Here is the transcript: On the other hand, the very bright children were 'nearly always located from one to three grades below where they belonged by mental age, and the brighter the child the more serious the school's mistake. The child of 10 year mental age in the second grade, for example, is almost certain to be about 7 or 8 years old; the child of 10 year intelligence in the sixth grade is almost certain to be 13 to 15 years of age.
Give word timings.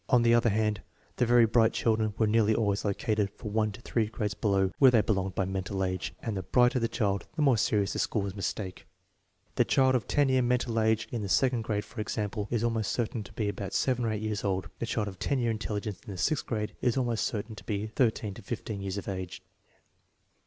On 0.09 0.23
the 0.23 0.33
other 0.33 0.49
hand, 0.49 0.81
the 1.17 1.27
very 1.27 1.45
bright 1.45 1.73
children 1.73 2.15
were 2.17 2.25
'nearly 2.25 2.55
always 2.55 2.83
located 2.83 3.29
from 3.29 3.53
one 3.53 3.71
to 3.73 3.81
three 3.81 4.07
grades 4.07 4.33
below 4.33 4.71
where 4.79 4.89
they 4.89 5.01
belonged 5.01 5.35
by 5.35 5.45
mental 5.45 5.83
age, 5.83 6.15
and 6.23 6.35
the 6.35 6.41
brighter 6.41 6.79
the 6.79 6.87
child 6.87 7.27
the 7.35 7.43
more 7.43 7.55
serious 7.55 7.93
the 7.93 7.99
school's 7.99 8.33
mistake. 8.33 8.87
The 9.57 9.63
child 9.63 9.93
of 9.93 10.07
10 10.07 10.29
year 10.29 10.41
mental 10.41 10.79
age 10.79 11.07
in 11.11 11.21
the 11.21 11.29
second 11.29 11.61
grade, 11.61 11.85
for 11.85 12.01
example, 12.01 12.47
is 12.49 12.63
almost 12.63 12.91
certain 12.91 13.21
to 13.25 13.33
be 13.33 13.47
about 13.47 13.73
7 13.73 14.03
or 14.03 14.09
8 14.09 14.23
years 14.23 14.43
old; 14.43 14.71
the 14.79 14.87
child 14.87 15.07
of 15.07 15.19
10 15.19 15.37
year 15.37 15.51
intelligence 15.51 15.99
in 16.07 16.11
the 16.11 16.17
sixth 16.17 16.47
grade 16.47 16.73
is 16.81 16.97
almost 16.97 17.23
certain 17.23 17.53
to 17.53 17.63
be 17.63 17.85
13 17.85 18.33
to 18.33 18.41
15 18.41 18.81
years 18.81 18.97
of 18.97 19.07
age. 19.07 19.43